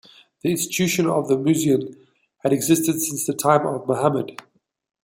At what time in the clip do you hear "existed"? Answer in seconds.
2.51-2.99